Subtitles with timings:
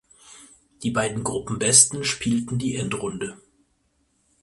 [0.81, 3.37] Die beiden Gruppenbesten spielten die Endrunde.